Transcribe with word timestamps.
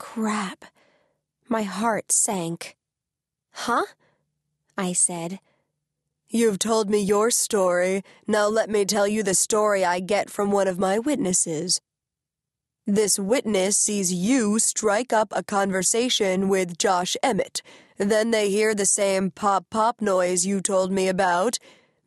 Crap. 0.00 0.64
My 1.46 1.62
heart 1.62 2.10
sank. 2.10 2.74
Huh? 3.52 3.84
I 4.76 4.94
said. 4.94 5.40
You've 6.30 6.58
told 6.58 6.88
me 6.88 7.00
your 7.00 7.30
story. 7.30 8.02
Now 8.26 8.48
let 8.48 8.70
me 8.70 8.86
tell 8.86 9.06
you 9.06 9.22
the 9.22 9.34
story 9.34 9.84
I 9.84 10.00
get 10.00 10.30
from 10.30 10.50
one 10.50 10.66
of 10.66 10.78
my 10.78 10.98
witnesses. 10.98 11.82
This 12.86 13.18
witness 13.18 13.78
sees 13.78 14.12
you 14.12 14.58
strike 14.58 15.12
up 15.12 15.28
a 15.32 15.44
conversation 15.44 16.48
with 16.48 16.78
Josh 16.78 17.14
Emmit. 17.22 17.60
Then 17.98 18.30
they 18.30 18.48
hear 18.48 18.74
the 18.74 18.86
same 18.86 19.30
pop 19.30 19.66
pop 19.68 20.00
noise 20.00 20.46
you 20.46 20.62
told 20.62 20.90
me 20.90 21.08
about. 21.08 21.58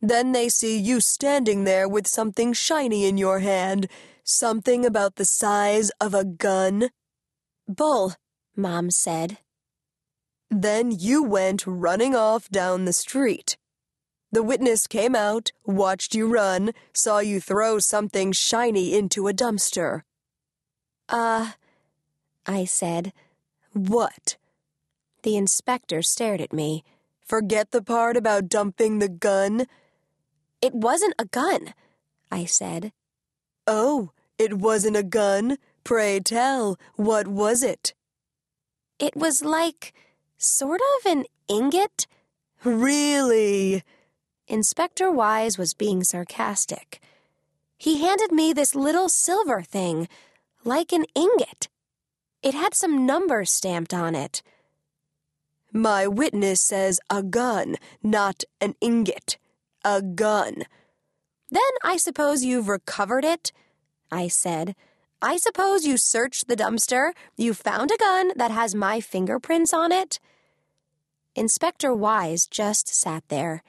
Then 0.02 0.32
they 0.32 0.48
see 0.48 0.76
you 0.76 1.00
standing 1.00 1.62
there 1.62 1.88
with 1.88 2.08
something 2.08 2.54
shiny 2.54 3.06
in 3.06 3.18
your 3.18 3.38
hand. 3.38 3.86
Something 4.24 4.84
about 4.84 5.14
the 5.14 5.24
size 5.24 5.90
of 6.00 6.12
a 6.12 6.24
gun. 6.24 6.90
Bull, 7.66 8.14
Mom 8.56 8.90
said. 8.90 9.38
Then 10.50 10.90
you 10.90 11.22
went 11.22 11.66
running 11.66 12.14
off 12.14 12.48
down 12.48 12.84
the 12.84 12.92
street. 12.92 13.56
The 14.30 14.42
witness 14.42 14.86
came 14.86 15.14
out, 15.14 15.50
watched 15.64 16.14
you 16.14 16.26
run, 16.26 16.72
saw 16.92 17.20
you 17.20 17.40
throw 17.40 17.78
something 17.78 18.32
shiny 18.32 18.94
into 18.94 19.28
a 19.28 19.32
dumpster. 19.32 20.02
Uh, 21.08 21.52
I 22.46 22.64
said. 22.64 23.12
What? 23.72 24.36
The 25.22 25.36
inspector 25.36 26.02
stared 26.02 26.40
at 26.40 26.52
me. 26.52 26.84
Forget 27.24 27.70
the 27.70 27.82
part 27.82 28.16
about 28.16 28.48
dumping 28.48 28.98
the 28.98 29.08
gun? 29.08 29.66
It 30.60 30.74
wasn't 30.74 31.14
a 31.18 31.24
gun, 31.24 31.72
I 32.30 32.44
said. 32.44 32.92
Oh, 33.66 34.10
it 34.38 34.58
wasn't 34.58 34.96
a 34.96 35.02
gun? 35.02 35.58
Pray 35.84 36.18
tell, 36.18 36.78
what 36.94 37.28
was 37.28 37.62
it? 37.62 37.92
It 38.98 39.14
was 39.14 39.44
like 39.44 39.92
sort 40.38 40.80
of 40.80 41.12
an 41.12 41.24
ingot. 41.46 42.06
Really? 42.64 43.82
Inspector 44.48 45.10
Wise 45.10 45.58
was 45.58 45.74
being 45.74 46.02
sarcastic. 46.02 47.00
He 47.76 48.00
handed 48.00 48.32
me 48.32 48.52
this 48.52 48.74
little 48.74 49.10
silver 49.10 49.60
thing, 49.60 50.08
like 50.64 50.92
an 50.92 51.04
ingot. 51.14 51.68
It 52.42 52.54
had 52.54 52.74
some 52.74 53.04
numbers 53.04 53.50
stamped 53.50 53.92
on 53.92 54.14
it. 54.14 54.42
My 55.72 56.06
witness 56.06 56.60
says 56.60 57.00
a 57.10 57.22
gun, 57.22 57.76
not 58.02 58.44
an 58.60 58.74
ingot. 58.80 59.36
A 59.84 60.00
gun. 60.00 60.62
Then 61.50 61.62
I 61.82 61.98
suppose 61.98 62.42
you've 62.42 62.68
recovered 62.68 63.24
it? 63.24 63.52
I 64.10 64.28
said. 64.28 64.74
I 65.24 65.38
suppose 65.38 65.86
you 65.86 65.96
searched 65.96 66.48
the 66.48 66.54
dumpster, 66.54 67.12
you 67.34 67.54
found 67.54 67.90
a 67.90 67.96
gun 67.96 68.32
that 68.36 68.50
has 68.50 68.74
my 68.74 69.00
fingerprints 69.00 69.72
on 69.72 69.90
it? 69.90 70.20
Inspector 71.34 71.94
Wise 71.94 72.46
just 72.46 72.88
sat 72.88 73.24
there. 73.28 73.62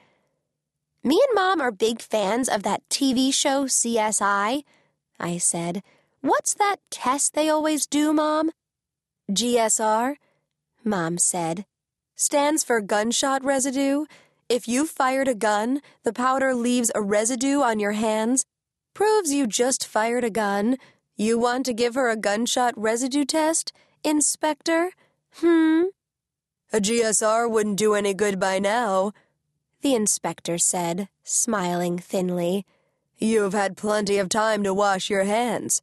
Me 1.02 1.18
and 1.26 1.34
Mom 1.34 1.62
are 1.62 1.72
big 1.72 2.02
fans 2.02 2.50
of 2.50 2.62
that 2.64 2.86
TV 2.90 3.32
show 3.32 3.64
CSI, 3.64 4.64
I 5.18 5.38
said. 5.38 5.82
What's 6.20 6.52
that 6.52 6.76
test 6.90 7.32
they 7.32 7.48
always 7.48 7.86
do, 7.86 8.12
Mom? 8.12 8.50
GSR, 9.30 10.16
Mom 10.84 11.16
said. 11.16 11.64
Stands 12.16 12.64
for 12.64 12.82
gunshot 12.82 13.42
residue. 13.42 14.04
If 14.50 14.68
you 14.68 14.86
fired 14.86 15.26
a 15.26 15.34
gun, 15.34 15.80
the 16.04 16.12
powder 16.12 16.54
leaves 16.54 16.92
a 16.94 17.00
residue 17.00 17.62
on 17.62 17.80
your 17.80 17.92
hands. 17.92 18.44
Proves 18.92 19.32
you 19.32 19.46
just 19.46 19.86
fired 19.86 20.22
a 20.22 20.30
gun. 20.30 20.76
You 21.16 21.38
want 21.38 21.64
to 21.66 21.72
give 21.72 21.94
her 21.94 22.10
a 22.10 22.16
gunshot 22.16 22.74
residue 22.76 23.24
test, 23.24 23.72
Inspector? 24.04 24.92
Hmm? 25.36 25.84
A 26.72 26.78
GSR 26.78 27.50
wouldn't 27.50 27.78
do 27.78 27.94
any 27.94 28.12
good 28.12 28.38
by 28.38 28.58
now, 28.58 29.12
the 29.80 29.94
inspector 29.94 30.58
said, 30.58 31.08
smiling 31.22 31.98
thinly. 31.98 32.66
You've 33.16 33.54
had 33.54 33.76
plenty 33.76 34.18
of 34.18 34.28
time 34.28 34.62
to 34.64 34.74
wash 34.74 35.08
your 35.08 35.24
hands. 35.24 35.80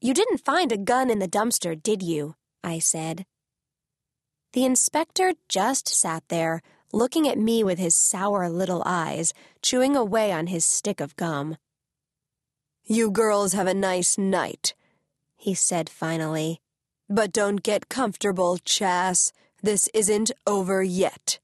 You 0.00 0.14
didn't 0.14 0.44
find 0.44 0.70
a 0.70 0.76
gun 0.76 1.10
in 1.10 1.18
the 1.18 1.26
dumpster, 1.26 1.74
did 1.80 2.02
you? 2.02 2.36
I 2.62 2.78
said. 2.78 3.26
The 4.52 4.64
inspector 4.64 5.32
just 5.48 5.88
sat 5.88 6.22
there, 6.28 6.62
looking 6.92 7.28
at 7.28 7.38
me 7.38 7.64
with 7.64 7.78
his 7.78 7.96
sour 7.96 8.48
little 8.48 8.82
eyes, 8.86 9.34
chewing 9.60 9.96
away 9.96 10.30
on 10.30 10.46
his 10.46 10.64
stick 10.64 11.00
of 11.00 11.16
gum. 11.16 11.56
You 12.86 13.10
girls 13.10 13.54
have 13.54 13.66
a 13.66 13.72
nice 13.72 14.18
night, 14.18 14.74
he 15.36 15.54
said 15.54 15.88
finally. 15.88 16.60
But 17.08 17.32
don't 17.32 17.62
get 17.62 17.88
comfortable, 17.88 18.58
Chass. 18.58 19.32
This 19.62 19.88
isn't 19.94 20.30
over 20.46 20.82
yet. 20.82 21.38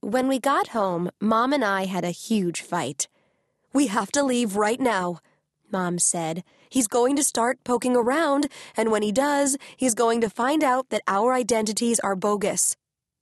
When 0.00 0.28
we 0.28 0.38
got 0.38 0.68
home, 0.68 1.10
Mom 1.20 1.52
and 1.52 1.64
I 1.64 1.86
had 1.86 2.04
a 2.04 2.10
huge 2.10 2.60
fight. 2.60 3.08
We 3.72 3.88
have 3.88 4.12
to 4.12 4.22
leave 4.22 4.54
right 4.54 4.78
now, 4.78 5.18
Mom 5.72 5.98
said. 5.98 6.44
He's 6.70 6.86
going 6.86 7.16
to 7.16 7.24
start 7.24 7.64
poking 7.64 7.96
around, 7.96 8.46
and 8.76 8.92
when 8.92 9.02
he 9.02 9.10
does, 9.10 9.56
he's 9.76 9.94
going 9.94 10.20
to 10.20 10.30
find 10.30 10.62
out 10.62 10.90
that 10.90 11.02
our 11.08 11.32
identities 11.32 11.98
are 11.98 12.14
bogus. 12.14 12.76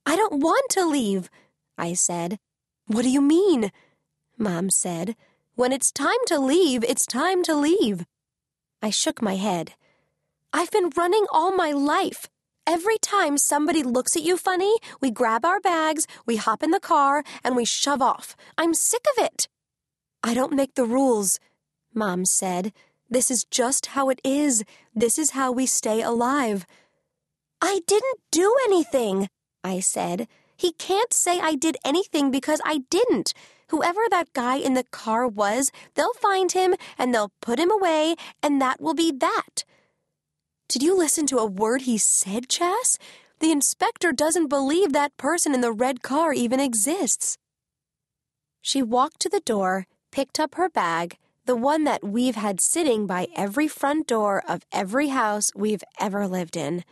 I 0.05 0.15
don't 0.15 0.39
want 0.39 0.69
to 0.71 0.85
leave, 0.85 1.31
I 1.79 1.93
said. 1.93 2.37
What 2.85 3.01
do 3.01 3.09
you 3.09 3.21
mean? 3.21 3.71
Mom 4.37 4.69
said. 4.69 5.15
When 5.55 5.71
it's 5.71 5.91
time 5.91 6.23
to 6.27 6.39
leave, 6.39 6.83
it's 6.83 7.05
time 7.05 7.43
to 7.43 7.53
leave. 7.53 8.07
I 8.81 8.89
shook 8.89 9.21
my 9.21 9.35
head. 9.35 9.73
I've 10.51 10.71
been 10.71 10.89
running 10.97 11.27
all 11.31 11.55
my 11.55 11.71
life. 11.71 12.27
Every 12.65 12.97
time 12.97 13.37
somebody 13.37 13.83
looks 13.83 14.15
at 14.15 14.23
you 14.23 14.35
funny, 14.35 14.73
we 14.99 15.11
grab 15.11 15.45
our 15.45 15.59
bags, 15.59 16.07
we 16.25 16.37
hop 16.37 16.63
in 16.63 16.71
the 16.71 16.79
car, 16.79 17.23
and 17.43 17.55
we 17.55 17.65
shove 17.65 18.01
off. 18.01 18.35
I'm 18.57 18.73
sick 18.73 19.05
of 19.15 19.23
it. 19.23 19.47
I 20.23 20.33
don't 20.33 20.53
make 20.53 20.73
the 20.73 20.85
rules, 20.85 21.39
Mom 21.93 22.25
said. 22.25 22.73
This 23.07 23.29
is 23.29 23.43
just 23.43 23.87
how 23.87 24.09
it 24.09 24.21
is. 24.23 24.63
This 24.95 25.19
is 25.19 25.31
how 25.31 25.51
we 25.51 25.67
stay 25.67 26.01
alive. 26.01 26.65
I 27.61 27.81
didn't 27.85 28.21
do 28.31 28.55
anything, 28.65 29.29
I 29.63 29.81
said. 29.81 30.27
He 30.57 30.71
can't 30.71 31.13
say 31.13 31.39
I 31.39 31.53
did 31.53 31.77
anything 31.85 32.31
because 32.31 32.59
I 32.65 32.79
didn't. 32.89 33.33
Whoever 33.73 34.01
that 34.11 34.31
guy 34.33 34.57
in 34.57 34.75
the 34.75 34.83
car 34.83 35.27
was, 35.27 35.71
they'll 35.95 36.13
find 36.13 36.51
him 36.51 36.75
and 36.95 37.11
they'll 37.11 37.31
put 37.41 37.57
him 37.57 37.71
away, 37.71 38.13
and 38.43 38.61
that 38.61 38.79
will 38.79 38.93
be 38.93 39.11
that. 39.11 39.63
Did 40.69 40.83
you 40.83 40.95
listen 40.95 41.25
to 41.25 41.39
a 41.39 41.47
word 41.47 41.81
he 41.81 41.97
said, 41.97 42.49
Chass? 42.49 42.99
The 43.39 43.49
inspector 43.49 44.11
doesn't 44.11 44.49
believe 44.49 44.93
that 44.93 45.17
person 45.17 45.55
in 45.55 45.61
the 45.61 45.71
red 45.71 46.03
car 46.03 46.33
even 46.33 46.59
exists. 46.59 47.39
She 48.61 48.83
walked 48.83 49.19
to 49.21 49.29
the 49.29 49.39
door, 49.39 49.87
picked 50.11 50.39
up 50.39 50.53
her 50.53 50.69
bag, 50.69 51.17
the 51.47 51.55
one 51.55 51.83
that 51.83 52.03
we've 52.03 52.35
had 52.35 52.61
sitting 52.61 53.07
by 53.07 53.27
every 53.35 53.67
front 53.67 54.05
door 54.05 54.43
of 54.47 54.67
every 54.71 55.07
house 55.07 55.49
we've 55.55 55.83
ever 55.99 56.27
lived 56.27 56.55
in. 56.55 56.83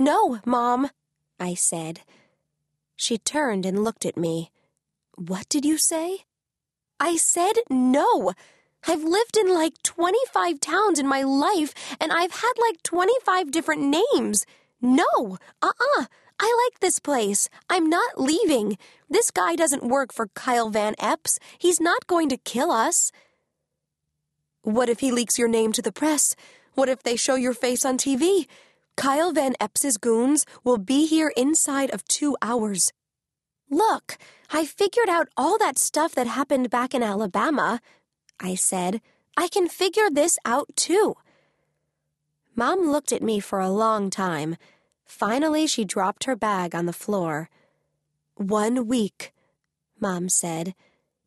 No, 0.00 0.40
Mom, 0.44 0.90
I 1.38 1.54
said. 1.54 2.00
She 2.96 3.18
turned 3.18 3.64
and 3.64 3.84
looked 3.84 4.04
at 4.04 4.16
me. 4.16 4.50
What 5.18 5.48
did 5.48 5.64
you 5.64 5.78
say? 5.78 6.20
I 7.00 7.16
said 7.16 7.54
no. 7.68 8.32
I've 8.86 9.02
lived 9.02 9.36
in 9.36 9.52
like 9.52 9.82
25 9.82 10.60
towns 10.60 11.00
in 11.00 11.08
my 11.08 11.22
life, 11.22 11.74
and 12.00 12.12
I've 12.12 12.30
had 12.30 12.52
like 12.56 12.84
25 12.84 13.50
different 13.50 13.82
names. 13.82 14.46
No, 14.80 15.38
uh 15.60 15.66
uh-uh. 15.66 16.02
uh. 16.02 16.04
I 16.38 16.70
like 16.70 16.78
this 16.78 17.00
place. 17.00 17.48
I'm 17.68 17.90
not 17.90 18.20
leaving. 18.20 18.78
This 19.10 19.32
guy 19.32 19.56
doesn't 19.56 19.82
work 19.82 20.12
for 20.12 20.28
Kyle 20.36 20.70
Van 20.70 20.94
Epps. 21.00 21.40
He's 21.58 21.80
not 21.80 22.06
going 22.06 22.28
to 22.28 22.36
kill 22.36 22.70
us. 22.70 23.10
What 24.62 24.88
if 24.88 25.00
he 25.00 25.10
leaks 25.10 25.36
your 25.36 25.48
name 25.48 25.72
to 25.72 25.82
the 25.82 25.90
press? 25.90 26.36
What 26.74 26.88
if 26.88 27.02
they 27.02 27.16
show 27.16 27.34
your 27.34 27.54
face 27.54 27.84
on 27.84 27.98
TV? 27.98 28.46
Kyle 28.96 29.32
Van 29.32 29.56
Epps's 29.58 29.96
goons 29.96 30.46
will 30.62 30.78
be 30.78 31.06
here 31.06 31.32
inside 31.36 31.90
of 31.90 32.06
two 32.06 32.36
hours. 32.40 32.92
Look, 33.70 34.16
I 34.50 34.64
figured 34.64 35.08
out 35.08 35.28
all 35.36 35.58
that 35.58 35.78
stuff 35.78 36.14
that 36.14 36.26
happened 36.26 36.70
back 36.70 36.94
in 36.94 37.02
Alabama, 37.02 37.80
I 38.40 38.54
said. 38.54 39.00
I 39.36 39.48
can 39.48 39.68
figure 39.68 40.08
this 40.10 40.38
out 40.44 40.68
too. 40.74 41.16
Mom 42.56 42.90
looked 42.90 43.12
at 43.12 43.22
me 43.22 43.40
for 43.40 43.60
a 43.60 43.70
long 43.70 44.10
time. 44.10 44.56
Finally, 45.04 45.66
she 45.66 45.84
dropped 45.84 46.24
her 46.24 46.34
bag 46.34 46.74
on 46.74 46.86
the 46.86 46.92
floor. 46.92 47.50
One 48.34 48.86
week, 48.86 49.32
Mom 50.00 50.28
said. 50.28 50.74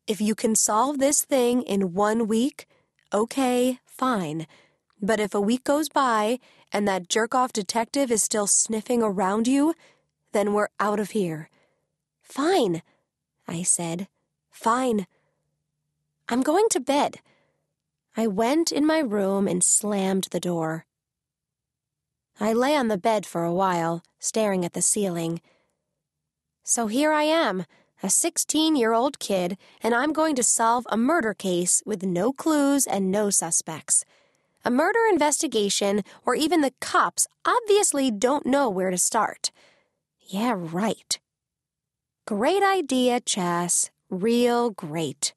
If 0.06 0.20
you 0.20 0.34
can 0.34 0.56
solve 0.56 0.98
this 0.98 1.24
thing 1.24 1.62
in 1.62 1.94
one 1.94 2.26
week, 2.26 2.66
okay, 3.14 3.78
fine. 3.86 4.46
But 5.00 5.20
if 5.20 5.34
a 5.34 5.40
week 5.40 5.64
goes 5.64 5.88
by 5.88 6.38
and 6.72 6.86
that 6.88 7.08
jerk 7.08 7.34
off 7.34 7.52
detective 7.52 8.10
is 8.10 8.22
still 8.22 8.46
sniffing 8.46 9.02
around 9.02 9.46
you, 9.46 9.74
then 10.32 10.52
we're 10.52 10.68
out 10.80 10.98
of 10.98 11.10
here. 11.10 11.48
Fine, 12.22 12.82
I 13.46 13.62
said. 13.62 14.08
Fine. 14.50 15.06
I'm 16.28 16.42
going 16.42 16.66
to 16.70 16.80
bed. 16.80 17.18
I 18.16 18.26
went 18.26 18.72
in 18.72 18.86
my 18.86 18.98
room 18.98 19.48
and 19.48 19.62
slammed 19.64 20.28
the 20.30 20.40
door. 20.40 20.86
I 22.40 22.52
lay 22.52 22.74
on 22.74 22.88
the 22.88 22.98
bed 22.98 23.26
for 23.26 23.44
a 23.44 23.52
while, 23.52 24.02
staring 24.18 24.64
at 24.64 24.72
the 24.72 24.82
ceiling. 24.82 25.40
So 26.64 26.86
here 26.86 27.12
I 27.12 27.24
am, 27.24 27.64
a 28.02 28.10
16 28.10 28.76
year 28.76 28.92
old 28.92 29.18
kid, 29.18 29.56
and 29.82 29.94
I'm 29.94 30.12
going 30.12 30.34
to 30.36 30.42
solve 30.42 30.86
a 30.90 30.96
murder 30.96 31.34
case 31.34 31.82
with 31.86 32.02
no 32.02 32.32
clues 32.32 32.86
and 32.86 33.10
no 33.10 33.30
suspects. 33.30 34.04
A 34.64 34.70
murder 34.70 35.00
investigation 35.10 36.02
where 36.24 36.36
even 36.36 36.60
the 36.60 36.72
cops 36.80 37.26
obviously 37.44 38.10
don't 38.10 38.46
know 38.46 38.70
where 38.70 38.90
to 38.90 38.98
start. 38.98 39.50
Yeah, 40.20 40.54
right. 40.56 41.18
Great 42.24 42.62
idea, 42.62 43.20
Chass. 43.20 43.90
Real 44.08 44.70
great. 44.70 45.34